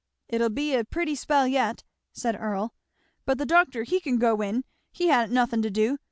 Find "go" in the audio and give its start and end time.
4.17-4.41